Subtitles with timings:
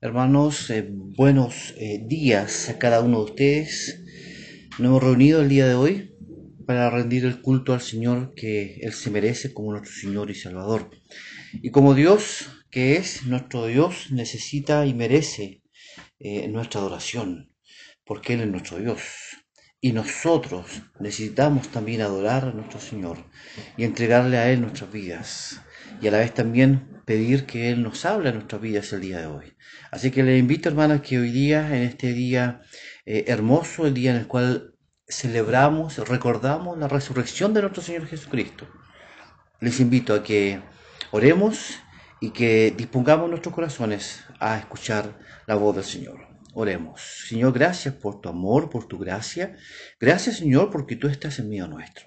[0.00, 4.00] Hermanos, eh, buenos eh, días a cada uno de ustedes.
[4.78, 6.14] Nos hemos reunido el día de hoy
[6.68, 10.88] para rendir el culto al Señor que Él se merece como nuestro Señor y Salvador.
[11.52, 15.64] Y como Dios, que es nuestro Dios, necesita y merece
[16.20, 17.52] eh, nuestra adoración,
[18.04, 19.00] porque Él es nuestro Dios.
[19.80, 23.18] Y nosotros necesitamos también adorar a nuestro Señor
[23.76, 25.60] y entregarle a Él nuestras vidas.
[26.00, 29.18] Y a la vez también pedir que Él nos hable a nuestras vidas el día
[29.18, 29.57] de hoy.
[29.90, 32.60] Así que les invito, hermanos, que hoy día, en este día
[33.06, 34.74] eh, hermoso, el día en el cual
[35.08, 38.68] celebramos, recordamos la resurrección de nuestro Señor Jesucristo,
[39.60, 40.60] les invito a que
[41.10, 41.78] oremos
[42.20, 46.26] y que dispongamos nuestros corazones a escuchar la voz del Señor.
[46.54, 47.00] Oremos.
[47.28, 49.56] Señor, gracias por tu amor, por tu gracia.
[50.00, 52.06] Gracias, Señor, porque tú estás en medio nuestro.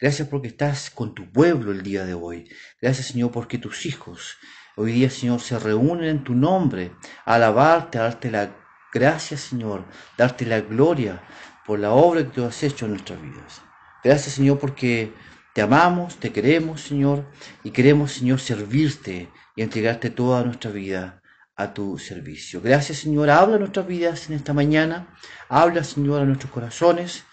[0.00, 2.48] Gracias porque estás con tu pueblo el día de hoy.
[2.80, 4.36] Gracias, Señor, porque tus hijos
[4.76, 6.92] hoy día, Señor, se reúnen en tu nombre
[7.24, 8.50] a alabarte, a darte la
[8.92, 9.84] gracia, Señor,
[10.16, 11.22] darte la gloria
[11.66, 13.62] por la obra que tú has hecho en nuestras vidas.
[14.02, 15.12] Gracias, Señor, porque
[15.54, 17.24] te amamos, te queremos, Señor,
[17.62, 21.22] y queremos, Señor, servirte y entregarte toda nuestra vida
[21.56, 22.60] a tu servicio.
[22.60, 23.30] Gracias, Señor.
[23.30, 25.16] Habla a nuestras vidas en esta mañana.
[25.48, 27.24] Habla, Señor, a nuestros corazones.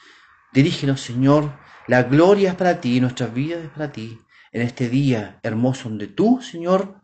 [0.54, 1.52] Dirígenos, Señor.
[1.88, 4.20] La gloria es para ti, nuestras vidas es para ti.
[4.52, 7.01] En este día hermoso donde tú, Señor,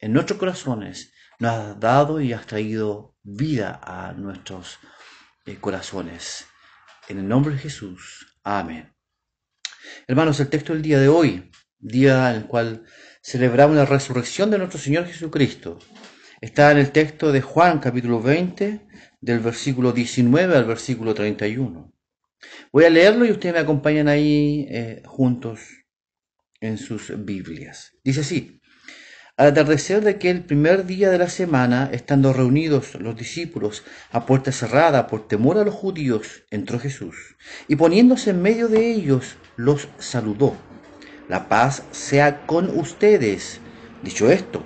[0.00, 4.78] en nuestros corazones, nos has dado y has traído vida a nuestros
[5.46, 6.46] eh, corazones.
[7.08, 8.38] En el nombre de Jesús.
[8.42, 8.92] Amén.
[10.06, 12.84] Hermanos, el texto del día de hoy, día en el cual
[13.22, 15.78] celebramos la resurrección de nuestro Señor Jesucristo,
[16.40, 18.80] Está en el texto de Juan capítulo 20,
[19.20, 21.92] del versículo 19 al versículo 31.
[22.72, 25.60] Voy a leerlo y ustedes me acompañan ahí eh, juntos
[26.58, 27.92] en sus Biblias.
[28.02, 28.59] Dice así,
[29.40, 34.52] al atardecer de aquel primer día de la semana, estando reunidos los discípulos a puerta
[34.52, 39.88] cerrada por temor a los judíos, entró Jesús y poniéndose en medio de ellos, los
[39.98, 40.54] saludó.
[41.26, 43.62] La paz sea con ustedes.
[44.02, 44.62] Dicho esto,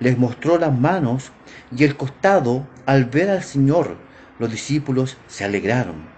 [0.00, 1.32] les mostró las manos
[1.74, 3.96] y el costado al ver al Señor.
[4.38, 6.10] Los discípulos se alegraron.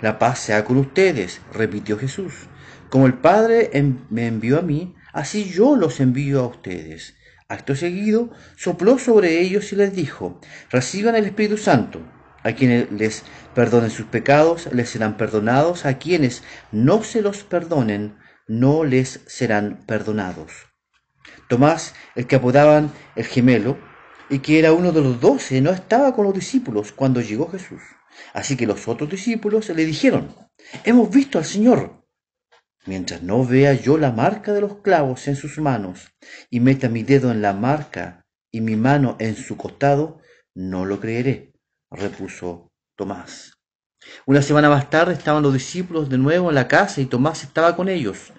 [0.00, 2.32] La paz sea con ustedes, repitió Jesús.
[2.88, 3.70] Como el Padre
[4.08, 7.19] me envió a mí, así yo los envío a ustedes.
[7.50, 10.40] Acto seguido, sopló sobre ellos y les dijo,
[10.70, 12.00] reciban el Espíritu Santo.
[12.44, 13.24] A quienes les
[13.56, 15.84] perdonen sus pecados, les serán perdonados.
[15.84, 18.16] A quienes no se los perdonen,
[18.46, 20.52] no les serán perdonados.
[21.48, 23.76] Tomás, el que apodaban el gemelo,
[24.28, 27.82] y que era uno de los doce, no estaba con los discípulos cuando llegó Jesús.
[28.32, 30.36] Así que los otros discípulos le dijeron,
[30.84, 31.99] hemos visto al Señor.
[32.90, 36.12] Mientras no vea yo la marca de los clavos en sus manos
[36.50, 40.18] y meta mi dedo en la marca y mi mano en su costado,
[40.56, 41.52] no lo creeré,
[41.88, 43.52] repuso Tomás.
[44.26, 47.76] Una semana más tarde estaban los discípulos de nuevo en la casa y Tomás estaba
[47.76, 48.32] con ellos.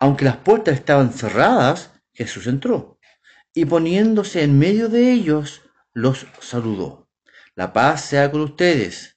[0.00, 2.98] Aunque las puertas estaban cerradas, Jesús entró
[3.54, 5.62] y poniéndose en medio de ellos,
[5.94, 7.08] los saludó.
[7.54, 9.16] La paz sea con ustedes.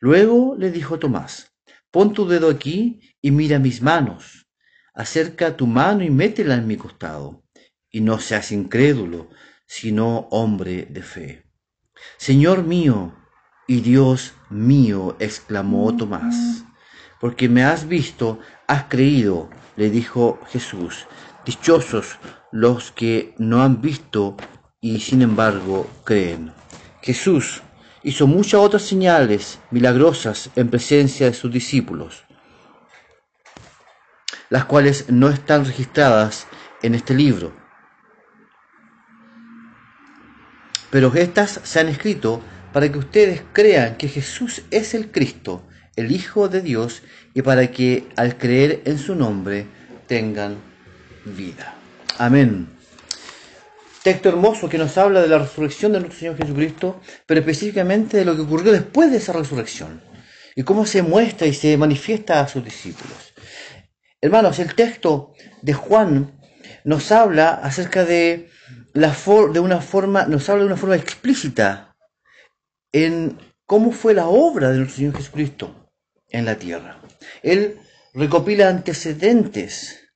[0.00, 1.55] Luego le dijo Tomás,
[1.96, 4.46] pon tu dedo aquí y mira mis manos.
[4.92, 7.42] Acerca tu mano y métela en mi costado.
[7.90, 9.30] Y no seas incrédulo,
[9.66, 11.46] sino hombre de fe.
[12.18, 13.14] Señor mío
[13.66, 16.66] y Dios mío, exclamó Tomás,
[17.18, 21.06] porque me has visto, has creído, le dijo Jesús.
[21.46, 22.18] Dichosos
[22.52, 24.36] los que no han visto
[24.82, 26.52] y sin embargo creen.
[27.00, 27.62] Jesús
[28.06, 32.24] hizo muchas otras señales milagrosas en presencia de sus discípulos,
[34.48, 36.46] las cuales no están registradas
[36.82, 37.52] en este libro.
[40.88, 42.40] Pero estas se han escrito
[42.72, 45.66] para que ustedes crean que Jesús es el Cristo,
[45.96, 47.02] el Hijo de Dios,
[47.34, 49.66] y para que al creer en su nombre
[50.06, 50.58] tengan
[51.24, 51.74] vida.
[52.18, 52.75] Amén.
[54.06, 58.24] Texto hermoso que nos habla de la resurrección de nuestro Señor Jesucristo, pero específicamente de
[58.24, 60.00] lo que ocurrió después de esa resurrección
[60.54, 63.34] y cómo se muestra y se manifiesta a sus discípulos.
[64.20, 66.40] Hermanos, el texto de Juan
[66.84, 68.48] nos habla acerca de,
[68.94, 71.96] una forma, nos habla de una forma explícita
[72.92, 75.90] en cómo fue la obra de nuestro Señor Jesucristo
[76.28, 77.00] en la tierra.
[77.42, 77.80] Él
[78.14, 80.12] recopila antecedentes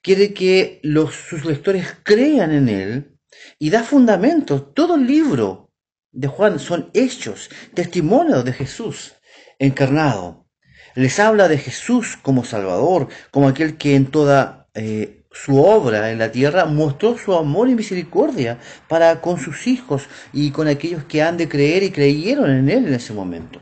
[0.00, 3.15] quiere que los, sus lectores crean en él
[3.58, 4.74] y da fundamentos.
[4.74, 5.72] Todo el libro
[6.12, 9.14] de Juan son hechos, testimonios de Jesús
[9.58, 10.46] encarnado.
[10.94, 16.18] Les habla de Jesús como Salvador, como aquel que en toda eh, su obra en
[16.18, 21.22] la tierra, mostró su amor y misericordia para con sus hijos y con aquellos que
[21.22, 23.60] han de creer y creyeron en él en ese momento.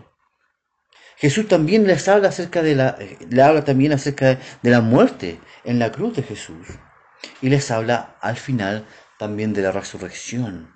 [1.17, 2.99] Jesús también les habla acerca de la,
[3.29, 6.67] le habla también acerca de la muerte en la cruz de Jesús.
[7.41, 8.87] Y les habla al final
[9.19, 10.75] también de la resurrección.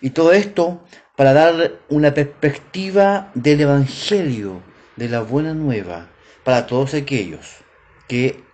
[0.00, 0.84] Y todo esto
[1.16, 4.62] para dar una perspectiva del Evangelio,
[4.96, 6.08] de la buena nueva,
[6.44, 7.56] para todos aquellos
[8.08, 8.44] que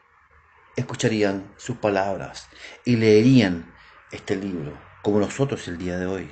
[0.77, 2.49] escucharían sus palabras
[2.85, 3.73] y leerían
[4.11, 6.31] este libro, como nosotros el día de hoy.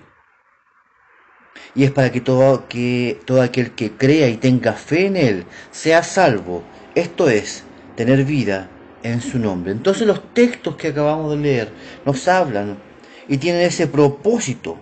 [1.74, 5.46] Y es para que todo, que todo aquel que crea y tenga fe en Él
[5.70, 6.64] sea salvo,
[6.94, 7.64] esto es,
[7.96, 8.70] tener vida
[9.02, 9.72] en su nombre.
[9.72, 11.72] Entonces los textos que acabamos de leer
[12.04, 12.82] nos hablan
[13.28, 14.78] y tienen ese propósito.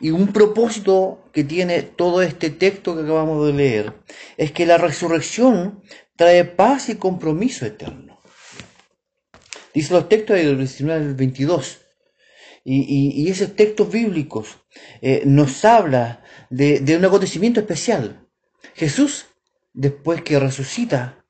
[0.00, 3.94] Y un propósito que tiene todo este texto que acabamos de leer
[4.36, 5.82] es que la resurrección
[6.16, 8.20] trae paz y compromiso eterno.
[9.74, 11.80] Dice los textos del 19 al 22.
[12.66, 14.64] Y, esos textos bíblicos
[15.02, 18.26] eh, nos habla de, de un acontecimiento especial.
[18.74, 19.26] Jesús,
[19.74, 21.23] después que resucita,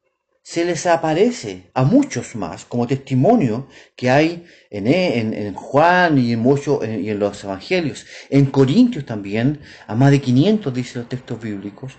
[0.45, 6.41] se les aparece a muchos más, como testimonio que hay en, en, Juan y en,
[6.41, 8.05] mucho, y en los evangelios.
[8.29, 11.95] En Corintios también, a más de 500 dicen los textos bíblicos.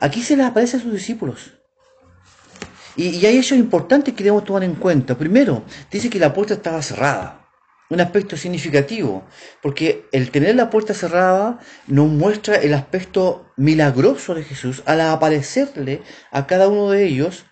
[0.00, 1.54] Aquí se les aparece a sus discípulos.
[2.94, 5.16] Y, y hay hechos importantes que debemos tomar en cuenta.
[5.16, 7.46] Primero, dice que la puerta estaba cerrada
[7.88, 9.24] un aspecto significativo,
[9.62, 16.02] porque el tener la puerta cerrada nos muestra el aspecto milagroso de Jesús al aparecerle
[16.32, 17.45] a cada uno de ellos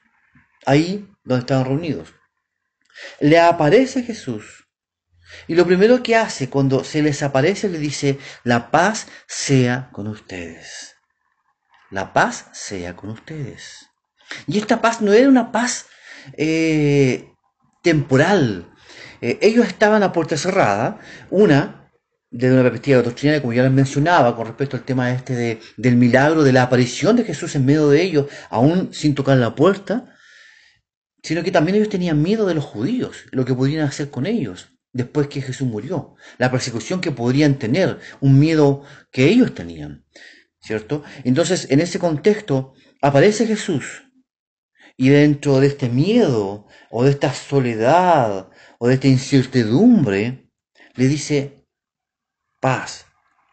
[0.66, 2.14] ahí donde estaban reunidos.
[3.20, 4.66] Le aparece Jesús
[5.48, 10.06] y lo primero que hace cuando se les aparece le dice, la paz sea con
[10.06, 10.94] ustedes.
[11.90, 13.86] La paz sea con ustedes.
[14.46, 15.86] Y esta paz no era una paz
[16.36, 17.30] eh,
[17.82, 18.72] temporal,
[19.20, 20.98] eh, ellos estaban a puerta cerrada,
[21.30, 21.90] una
[22.30, 25.96] desde una perspectiva doctrinaria, como ya les mencionaba, con respecto al tema este de, del
[25.96, 30.13] milagro, de la aparición de Jesús en medio de ellos, aún sin tocar la puerta,
[31.24, 34.68] sino que también ellos tenían miedo de los judíos, lo que podrían hacer con ellos
[34.92, 40.04] después que Jesús murió, la persecución que podrían tener, un miedo que ellos tenían,
[40.60, 41.02] ¿cierto?
[41.24, 44.04] Entonces, en ese contexto, aparece Jesús,
[44.96, 50.48] y dentro de este miedo, o de esta soledad, o de esta incertidumbre,
[50.94, 51.66] le dice
[52.60, 53.06] paz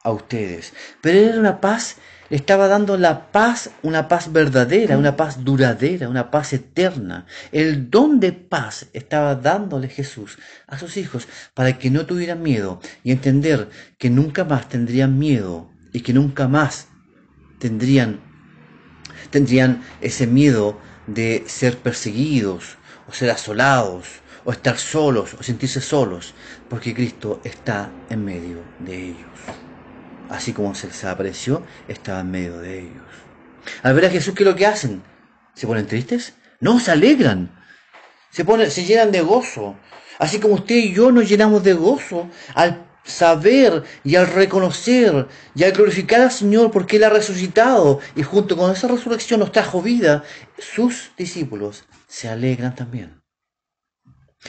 [0.04, 0.74] a ustedes.
[1.02, 1.98] Pero era una paz,
[2.32, 7.26] estaba dando la paz, una paz verdadera, una paz duradera, una paz eterna.
[7.52, 10.38] El don de paz estaba dándole Jesús
[10.68, 15.70] a sus hijos para que no tuvieran miedo y entender que nunca más tendrían miedo
[15.92, 16.88] y que nunca más
[17.60, 18.22] tendrían,
[19.30, 22.78] tendrían ese miedo de ser perseguidos
[23.10, 26.34] o ser asolados o estar solos o sentirse solos,
[26.70, 29.61] porque Cristo está en medio de ellos.
[30.32, 33.12] Así como se les apareció, estaba en medio de ellos.
[33.84, 35.04] Al ver a Jesús, ¿qué es lo que hacen?
[35.54, 36.34] ¿Se ponen tristes?
[36.62, 37.52] No, se alegran.
[38.32, 39.76] Se, ponen, se llenan de gozo.
[40.20, 45.64] Así como usted y yo nos llenamos de gozo al saber y al reconocer y
[45.64, 49.82] al glorificar al Señor porque Él ha resucitado y junto con esa resurrección nos trajo
[49.82, 50.24] vida,
[50.58, 53.22] sus discípulos se alegran también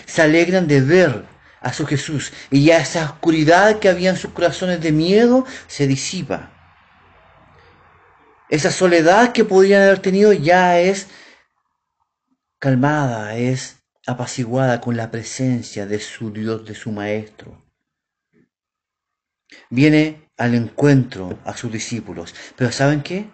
[0.06, 1.24] se alegran de ver
[1.62, 5.86] a su Jesús y ya esa oscuridad que había en sus corazones de miedo se
[5.86, 6.50] disipa.
[8.48, 11.08] Esa soledad que podían haber tenido ya es
[12.58, 17.64] calmada, es apaciguada con la presencia de su Dios, de su Maestro.
[19.70, 23.30] Viene al encuentro a sus discípulos, pero ¿saben qué?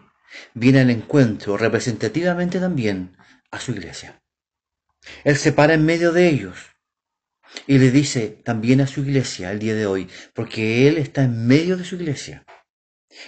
[0.54, 3.16] Viene al encuentro representativamente también
[3.50, 4.23] a su iglesia.
[5.25, 6.77] Él se para en medio de ellos
[7.66, 11.46] y le dice también a su iglesia el día de hoy, porque Él está en
[11.46, 12.44] medio de su iglesia,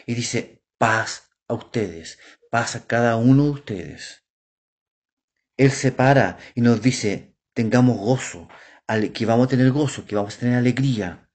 [0.07, 2.19] y dice, paz a ustedes,
[2.51, 4.25] paz a cada uno de ustedes.
[5.57, 8.49] Él se para y nos dice, tengamos gozo,
[9.15, 11.29] que vamos a tener gozo, que vamos a tener alegría,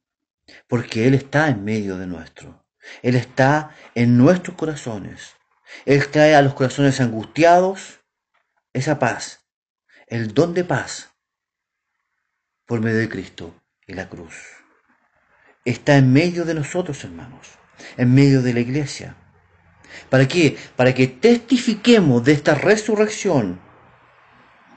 [0.67, 2.65] porque Él está en medio de nuestro.
[3.01, 5.33] Él está en nuestros corazones.
[5.85, 8.01] Él trae a los corazones angustiados
[8.73, 9.45] esa paz
[10.07, 11.14] el don de paz
[12.65, 13.53] por medio de Cristo
[13.87, 14.35] y la cruz.
[15.63, 17.47] Está en medio de nosotros, hermanos,
[17.97, 19.15] en medio de la iglesia.
[20.09, 20.57] ¿Para qué?
[20.75, 23.59] Para que testifiquemos de esta resurrección,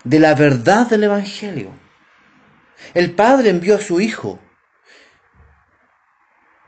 [0.05, 1.73] de la verdad del Evangelio.
[2.95, 4.39] El Padre envió a su Hijo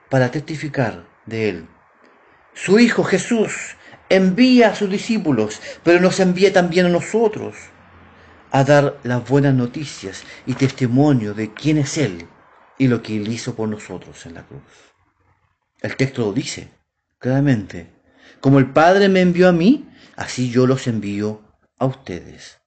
[0.08, 1.68] para testificar de Él.
[2.52, 3.76] Su Hijo Jesús
[4.08, 7.56] envía a sus discípulos, pero nos envía también a nosotros
[8.50, 12.26] a dar las buenas noticias y testimonio de quién es Él
[12.78, 14.62] y lo que Él hizo por nosotros en la cruz.
[15.80, 16.70] El texto lo dice
[17.18, 17.92] claramente.
[18.40, 21.42] Como el Padre me envió a mí, así yo los envío
[21.78, 22.60] a ustedes.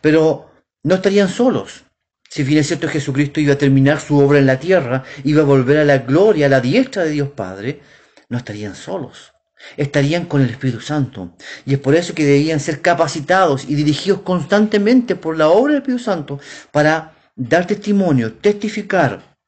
[0.00, 0.50] Pero
[0.82, 1.84] no estarían solos.
[2.28, 5.46] Si bien es cierto Jesucristo iba a terminar su obra en la tierra, iba a
[5.46, 7.80] volver a la gloria, a la diestra de Dios Padre,
[8.28, 9.33] no estarían solos.
[9.76, 11.36] Estarían con el Espíritu Santo.
[11.66, 15.82] Y es por eso que debían ser capacitados y dirigidos constantemente por la obra del
[15.82, 16.40] Espíritu Santo
[16.70, 19.38] para dar testimonio, testificar,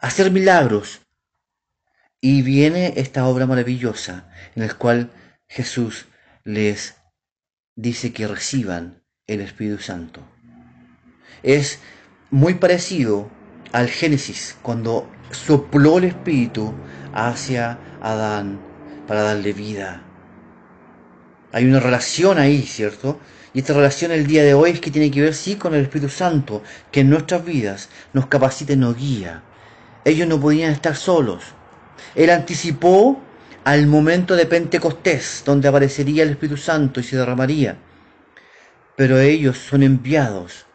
[0.00, 1.00] hacer milagros.
[2.20, 5.10] Y viene esta obra maravillosa en la cual
[5.46, 6.06] Jesús
[6.44, 6.94] les
[7.76, 10.20] dice que reciban el Espíritu Santo.
[11.42, 11.80] Es
[12.30, 13.30] muy parecido
[13.72, 16.72] al Génesis, cuando sopló el Espíritu
[17.12, 18.60] hacia Adán
[19.06, 20.02] para darle vida.
[21.52, 23.20] Hay una relación ahí, ¿cierto?
[23.52, 25.82] Y esta relación el día de hoy es que tiene que ver, sí, con el
[25.82, 29.42] Espíritu Santo, que en nuestras vidas nos capacita y nos guía.
[30.04, 31.44] Ellos no podían estar solos.
[32.14, 33.20] Él anticipó
[33.62, 37.78] al momento de Pentecostés, donde aparecería el Espíritu Santo y se derramaría.
[38.96, 40.66] Pero ellos son enviados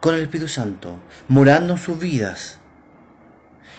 [0.00, 2.58] con el Espíritu Santo, morando en sus vidas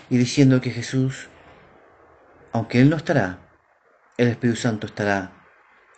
[0.08, 1.28] y diciendo que Jesús,
[2.52, 3.38] aunque Él no estará,
[4.16, 5.32] el Espíritu Santo estará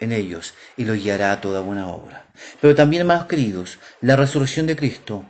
[0.00, 2.26] en ellos y los guiará a toda buena obra.
[2.60, 5.24] Pero también, hermanos queridos, la resurrección de Cristo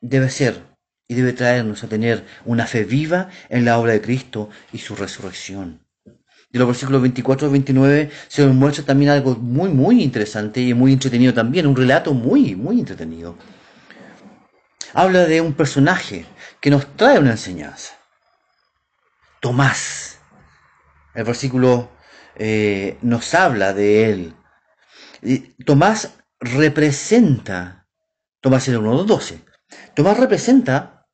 [0.00, 0.62] debe ser
[1.08, 4.96] y debe traernos a tener una fe viva en la obra de Cristo y su
[4.96, 5.80] resurrección.
[6.50, 10.72] De los versículos 24 al 29 se nos muestra también algo muy, muy interesante y
[10.72, 13.36] muy entretenido también, un relato muy, muy entretenido.
[14.92, 16.26] Habla de un personaje
[16.60, 17.94] que nos trae una enseñanza.
[19.40, 20.13] Tomás.
[21.14, 21.90] El versículo
[22.36, 24.36] eh, nos habla de él.
[25.64, 27.86] Tomás representa,
[28.40, 29.44] Tomás de los doce,
[29.94, 31.06] Tomás representa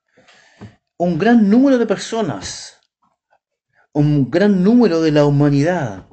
[0.96, 2.80] un gran número de personas
[3.92, 6.06] un gran número de la humanidad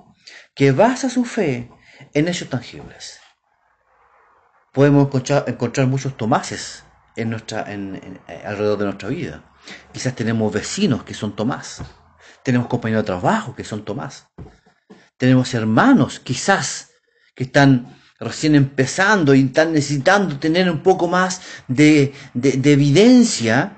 [0.56, 1.70] que basa su fe
[2.14, 3.20] en hechos tangibles.
[4.74, 5.10] Podemos
[5.48, 6.84] encontrar, muchos tomases
[7.16, 9.44] en nuestra, eh, alrededor de nuestra vida.
[9.92, 11.82] Quizás tenemos vecinos que son Tomás.
[12.48, 14.30] Tenemos compañeros de trabajo que son Tomás.
[15.18, 16.92] Tenemos hermanos quizás
[17.36, 23.74] que están recién empezando y están necesitando tener un poco más de, evidencia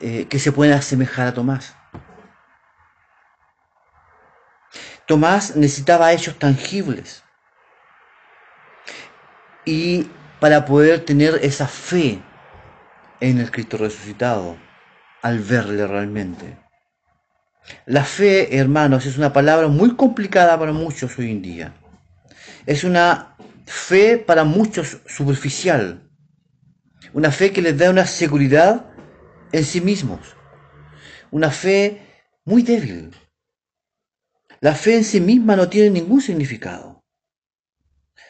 [0.00, 1.74] eh, que se pueden asemejar a Tomás.
[5.06, 7.22] Tomás necesitaba hechos tangibles.
[9.66, 10.08] Y
[10.40, 12.22] para poder tener esa fe
[13.20, 14.56] en el Cristo resucitado,
[15.20, 16.65] al verle realmente.
[17.84, 21.74] La fe, hermanos, es una palabra muy complicada para muchos hoy en día.
[22.66, 26.08] Es una fe para muchos superficial.
[27.12, 28.86] Una fe que les da una seguridad
[29.52, 30.36] en sí mismos.
[31.30, 32.02] Una fe
[32.44, 33.14] muy débil.
[34.60, 37.04] La fe en sí misma no tiene ningún significado.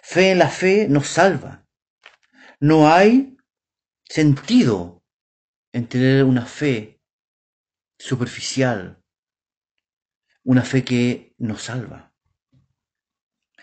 [0.02, 1.66] Fe en la fe nos salva.
[2.60, 3.36] No hay
[4.04, 5.02] sentido
[5.72, 7.00] en tener una fe
[7.98, 9.02] superficial,
[10.46, 12.12] una fe que nos salva.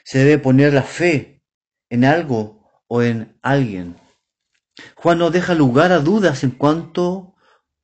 [0.03, 1.41] Se debe poner la fe
[1.89, 3.95] en algo o en alguien.
[4.95, 7.35] Juan no deja lugar a dudas en cuanto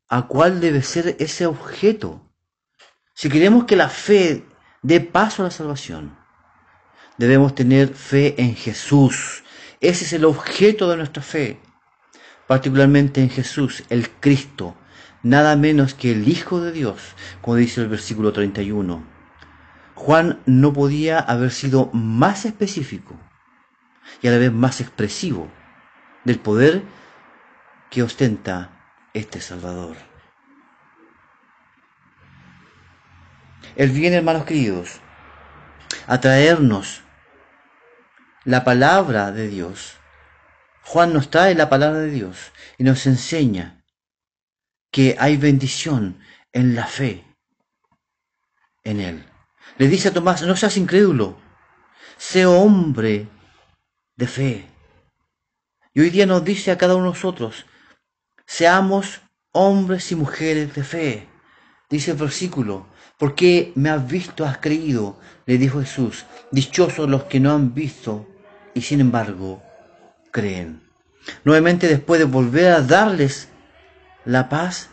[0.09, 2.29] a cuál debe ser ese objeto.
[3.13, 4.45] Si queremos que la fe
[4.81, 6.17] de paso a la salvación.
[7.17, 9.43] Debemos tener fe en Jesús.
[9.79, 11.59] Ese es el objeto de nuestra fe,
[12.47, 14.75] particularmente en Jesús, el Cristo,
[15.23, 19.03] nada menos que el Hijo de Dios, como dice el versículo 31.
[19.95, 23.19] Juan no podía haber sido más específico
[24.21, 25.51] y a la vez más expresivo
[26.23, 26.83] del poder
[27.89, 28.69] que ostenta
[29.13, 29.97] este Salvador.
[33.75, 35.01] Él viene, hermanos queridos,
[36.07, 37.03] a traernos
[38.45, 39.97] la palabra de Dios.
[40.83, 43.78] Juan nos trae la palabra de Dios y nos enseña
[44.91, 46.19] que hay bendición
[46.53, 47.23] en la fe
[48.83, 49.25] en Él.
[49.77, 51.37] Le dice a Tomás, no seas incrédulo,
[52.17, 53.27] sé hombre
[54.15, 54.67] de fe.
[55.93, 57.65] Y hoy día nos dice a cada uno de nosotros,
[58.45, 61.29] seamos hombres y mujeres de fe.
[61.89, 67.39] Dice el versículo, porque me has visto, has creído, le dijo Jesús, dichosos los que
[67.39, 68.27] no han visto
[68.73, 69.61] y sin embargo
[70.31, 70.81] creen.
[71.43, 73.49] Nuevamente después de volver a darles
[74.29, 74.89] la paz,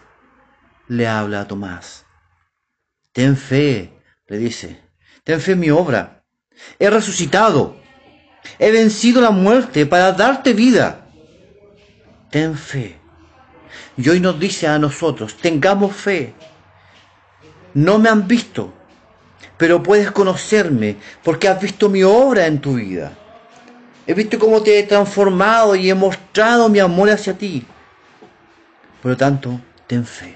[0.88, 2.07] le habla a Tomás.
[3.12, 3.93] Ten fe,
[4.28, 4.81] le dice,
[5.25, 6.25] ten fe en mi obra.
[6.78, 7.76] He resucitado.
[8.59, 11.07] He vencido la muerte para darte vida.
[12.31, 12.99] Ten fe.
[13.99, 16.35] Y hoy nos dice a nosotros, tengamos fe.
[17.75, 18.73] No me han visto,
[19.59, 23.12] pero puedes conocerme porque has visto mi obra en tu vida.
[24.07, 27.66] He visto cómo te he transformado y he mostrado mi amor hacia ti.
[29.07, 30.35] Por lo tanto, ten fe.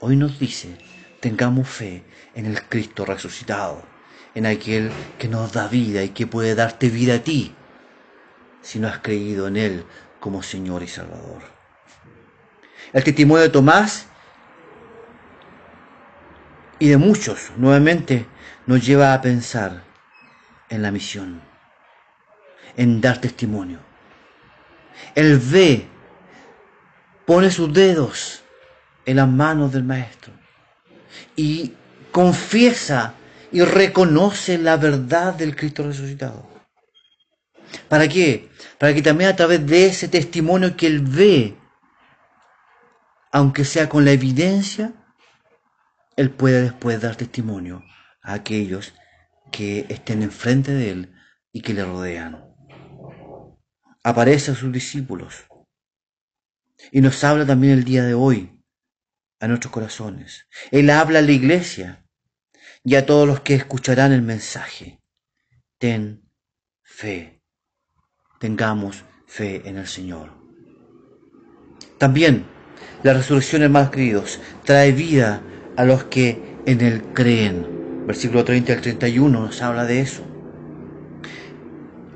[0.00, 0.78] Hoy nos dice,
[1.20, 2.02] tengamos fe
[2.34, 3.82] en el Cristo resucitado,
[4.34, 7.54] en aquel que nos da vida y que puede darte vida a ti,
[8.62, 9.84] si no has creído en Él
[10.20, 11.42] como Señor y Salvador.
[12.94, 14.06] El testimonio de Tomás
[16.78, 18.24] y de muchos, nuevamente,
[18.64, 19.84] nos lleva a pensar
[20.70, 21.42] en la misión,
[22.74, 23.80] en dar testimonio.
[25.14, 25.91] Él ve,
[27.32, 28.42] pone sus dedos
[29.06, 30.34] en las manos del Maestro
[31.34, 31.72] y
[32.10, 33.14] confiesa
[33.50, 36.46] y reconoce la verdad del Cristo resucitado.
[37.88, 38.50] ¿Para qué?
[38.78, 41.56] Para que también a través de ese testimonio que él ve,
[43.32, 44.92] aunque sea con la evidencia,
[46.16, 47.82] él pueda después dar testimonio
[48.22, 48.92] a aquellos
[49.50, 51.14] que estén enfrente de él
[51.50, 52.44] y que le rodean.
[54.04, 55.46] Aparece a sus discípulos
[56.90, 58.50] y nos habla también el día de hoy
[59.40, 60.46] a nuestros corazones.
[60.70, 62.06] Él habla a la iglesia
[62.84, 65.00] y a todos los que escucharán el mensaje.
[65.78, 66.28] Ten
[66.82, 67.42] fe.
[68.40, 70.32] Tengamos fe en el Señor.
[71.98, 72.46] También
[73.02, 75.42] la resurrección, hermanos queridos, trae vida
[75.76, 78.06] a los que en Él creen.
[78.06, 80.22] Versículo 30 al 31 nos habla de eso.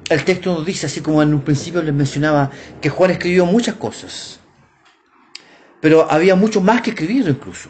[0.08, 3.74] El texto nos dice, así como en un principio les mencionaba, que Juan escribió muchas
[3.74, 4.38] cosas.
[5.80, 7.68] Pero había mucho más que escribir incluso.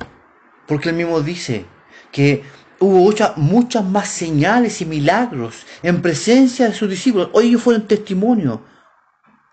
[0.67, 1.65] Porque él mismo dice
[2.13, 2.45] que
[2.79, 7.31] hubo muchas, muchas más señales y milagros en presencia de sus discípulos.
[7.33, 8.65] Hoy ellos fueron testimonio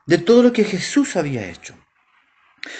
[0.05, 1.75] de todo lo que Jesús había hecho.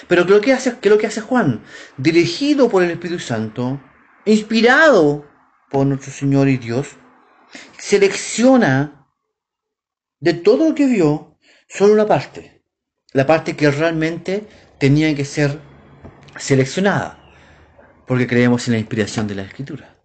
[0.08, 1.62] Pero ¿qué que hace, lo que hace Juan?
[1.96, 3.80] Dirigido por el Espíritu Santo,
[4.24, 5.26] inspirado
[5.70, 6.88] por nuestro Señor y Dios,
[7.78, 9.06] selecciona
[10.20, 12.64] de todo lo que vio solo una parte,
[13.12, 14.46] la parte que realmente
[14.84, 15.62] tenía que ser
[16.36, 17.32] seleccionada,
[18.06, 19.98] porque creemos en la inspiración de la Escritura.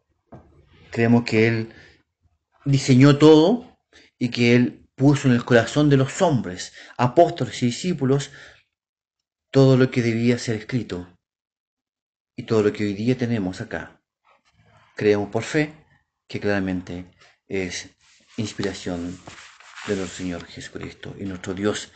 [0.89, 1.73] Creemos que Él
[2.63, 3.77] diseñó todo
[4.17, 8.31] y que Él puso en el corazón de los hombres, apóstoles y discípulos,
[9.51, 11.13] todo lo que debía ser escrito
[12.37, 14.01] y todo lo que hoy día tenemos acá.
[14.95, 15.73] Creemos por fe
[16.25, 17.11] que claramente
[17.49, 17.89] es
[18.37, 19.19] inspiración
[19.87, 21.91] de nuestro Señor Jesucristo y nuestro Dios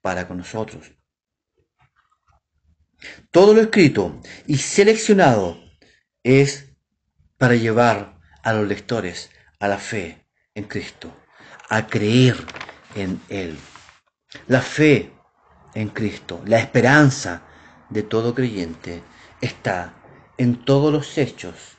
[0.00, 0.92] para con nosotros.
[3.30, 5.58] Todo lo escrito y seleccionado
[6.22, 6.72] es
[7.36, 9.30] para llevar a los lectores
[9.60, 11.16] a la fe en Cristo,
[11.68, 12.36] a creer
[12.94, 13.56] en Él.
[14.46, 15.12] La fe
[15.74, 16.42] en Cristo.
[16.46, 17.42] La esperanza
[17.90, 19.02] de todo creyente
[19.40, 19.94] está
[20.36, 21.78] en todos los hechos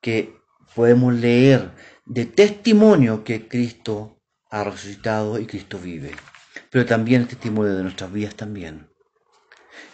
[0.00, 0.36] que
[0.74, 1.72] podemos leer
[2.04, 6.12] de testimonio que Cristo ha resucitado y Cristo vive,
[6.70, 8.88] pero también el testimonio de nuestras vidas también.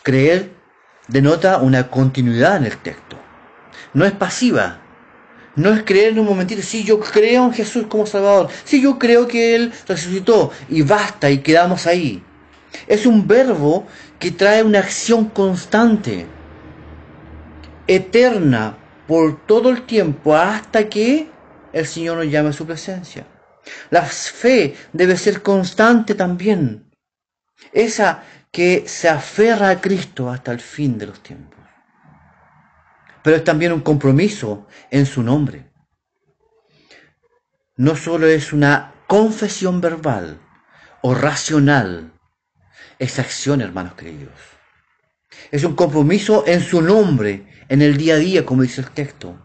[0.02, 0.50] Creer
[1.08, 3.16] denota una continuidad en el texto.
[3.92, 4.80] No es pasiva.
[5.56, 8.98] No es creer en un momentito, sí, yo creo en Jesús como Salvador, sí, yo
[8.98, 12.24] creo que Él resucitó y basta y quedamos ahí.
[12.88, 13.86] Es un verbo
[14.18, 16.26] que trae una acción constante,
[17.86, 21.28] eterna, por todo el tiempo, hasta que
[21.72, 23.26] el Señor nos llame a su presencia.
[23.90, 26.90] La fe debe ser constante también.
[27.72, 31.58] Esa que se aferra a Cristo hasta el fin de los tiempos.
[33.24, 35.72] Pero es también un compromiso en su nombre.
[37.76, 40.38] No solo es una confesión verbal
[41.02, 42.12] o racional,
[43.00, 44.38] esa acción, hermanos queridos.
[45.50, 49.36] Es un compromiso en su nombre, en el día a día, como dice el texto.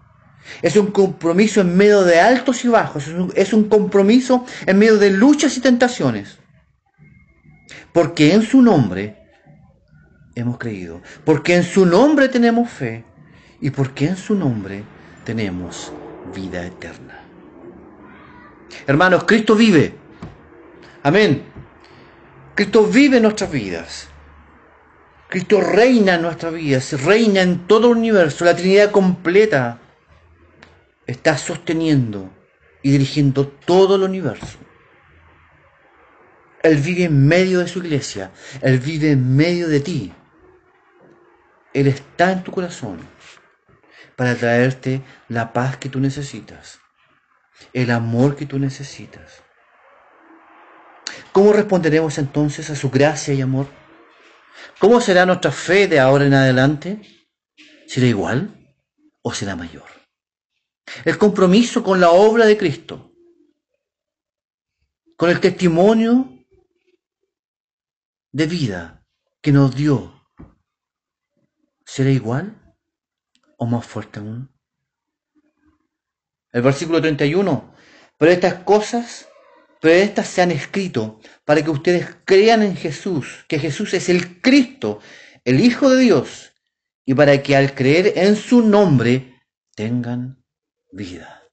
[0.62, 3.08] Es un compromiso en medio de altos y bajos.
[3.08, 6.39] Es un, es un compromiso en medio de luchas y tentaciones.
[8.00, 9.18] Porque en su nombre
[10.34, 11.02] hemos creído.
[11.26, 13.04] Porque en su nombre tenemos fe.
[13.60, 14.86] Y porque en su nombre
[15.26, 15.92] tenemos
[16.34, 17.20] vida eterna.
[18.88, 19.94] Hermanos, Cristo vive.
[21.04, 21.44] Amén.
[22.56, 24.08] Cristo vive en nuestras vidas.
[25.28, 28.46] Cristo reina en nuestras vidas, reina en todo el universo.
[28.46, 29.78] La Trinidad completa
[31.06, 32.30] está sosteniendo
[32.82, 34.58] y dirigiendo todo el universo.
[36.62, 38.32] Él vive en medio de su iglesia.
[38.62, 40.14] Él vive en medio de ti.
[41.74, 43.00] Él está en tu corazón
[44.16, 46.80] para traerte la paz que tú necesitas,
[47.72, 49.44] el amor que tú necesitas.
[51.32, 53.68] ¿Cómo responderemos entonces a su gracia y amor?
[54.80, 57.02] ¿Cómo será nuestra fe de ahora en adelante?
[57.88, 58.76] ¿Será igual
[59.22, 59.88] o será mayor?
[61.06, 63.14] El compromiso con la obra de Cristo,
[65.16, 66.39] con el testimonio
[68.32, 69.06] de vida
[69.42, 70.26] que nos dio,
[71.86, 72.76] ¿será igual
[73.58, 74.50] o más fuerte aún?
[76.52, 77.74] El versículo 31,
[78.18, 79.30] pero estas cosas
[79.80, 84.42] pero estas se han escrito para que ustedes crean en Jesús, que Jesús es el
[84.42, 85.00] Cristo,
[85.46, 86.52] el Hijo de Dios,
[87.06, 89.42] y para que al creer en su nombre
[89.76, 90.44] tengan
[90.92, 91.44] vida.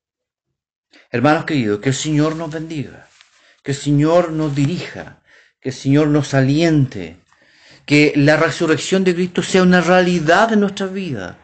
[1.11, 3.09] Hermanos queridos, que el Señor nos bendiga,
[3.63, 5.23] que el Señor nos dirija,
[5.67, 7.19] que el Señor nos aliente,
[7.87, 11.39] que la resurrección de Cristo sea una realidad en nuestra vida,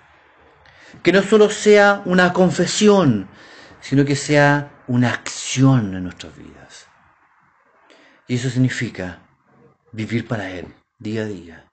[1.03, 3.27] que no solo sea una confesión,
[3.81, 6.87] sino que sea una acción en nuestras vidas.
[8.29, 9.19] Y eso significa
[9.91, 11.73] vivir para Él día a día.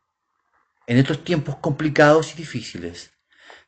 [0.88, 3.12] En estos tiempos complicados y difíciles,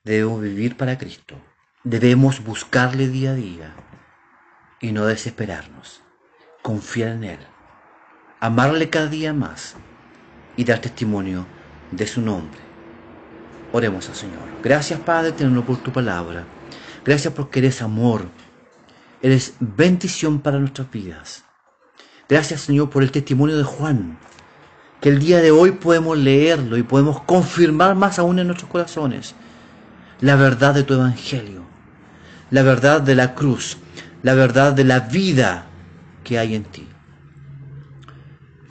[0.03, 1.39] debemos vivir para Cristo.
[1.83, 3.75] Debemos buscarle día a día
[4.79, 6.01] y no desesperarnos.
[6.63, 7.50] Confiar en Él.
[8.41, 9.75] Amarle cada día más
[10.57, 11.45] y dar testimonio
[11.91, 12.59] de su nombre.
[13.71, 14.43] Oremos al Señor.
[14.61, 16.43] Gracias Padre eterno por tu palabra.
[17.05, 18.25] Gracias porque eres amor.
[19.21, 21.45] Eres bendición para nuestras vidas.
[22.27, 24.17] Gracias Señor por el testimonio de Juan,
[24.99, 29.35] que el día de hoy podemos leerlo y podemos confirmar más aún en nuestros corazones
[30.21, 31.63] la verdad de tu Evangelio,
[32.51, 33.77] la verdad de la cruz,
[34.21, 35.65] la verdad de la vida
[36.23, 36.87] que hay en ti.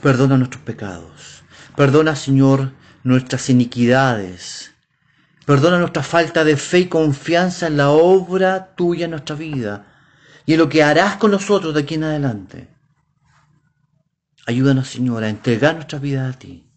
[0.01, 1.43] Perdona nuestros pecados,
[1.75, 4.73] perdona Señor nuestras iniquidades,
[5.45, 9.85] perdona nuestra falta de fe y confianza en la obra tuya en nuestra vida
[10.45, 12.67] y en lo que harás con nosotros de aquí en adelante.
[14.47, 16.67] Ayúdanos, Señor, a entregar nuestra vida a ti,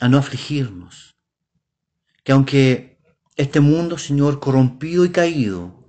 [0.00, 1.14] a no afligirnos.
[2.24, 2.98] Que aunque
[3.36, 5.84] este mundo, Señor, corrompido y caído,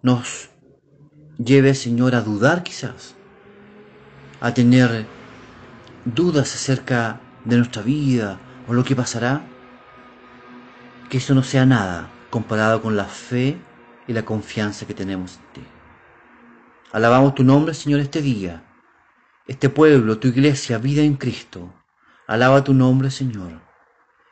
[0.00, 0.48] nos
[1.36, 3.15] lleve, Señor, a dudar quizás,
[4.40, 5.06] a tener
[6.04, 9.42] dudas acerca de nuestra vida o lo que pasará,
[11.08, 13.58] que eso no sea nada comparado con la fe
[14.06, 15.68] y la confianza que tenemos en ti.
[16.92, 18.62] Alabamos tu nombre, Señor, este día
[19.46, 21.72] este pueblo, tu iglesia, vida en Cristo.
[22.26, 23.60] Alaba tu nombre, Señor,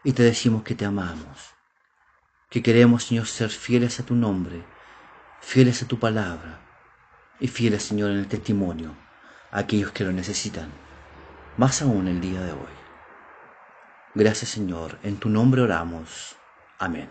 [0.03, 1.55] y te decimos que te amamos,
[2.51, 4.65] que queremos, Señor, ser fieles a tu nombre,
[5.41, 6.61] fieles a tu palabra
[7.39, 9.04] y fieles, Señor, en el testimonio
[9.55, 10.69] aquellos que lo necesitan,
[11.57, 12.75] más aún el día de hoy.
[14.15, 16.37] Gracias, Señor, en tu nombre oramos.
[16.79, 17.09] Amén.